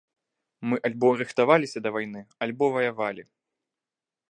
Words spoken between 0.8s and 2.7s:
альбо рыхтаваліся да вайны, альбо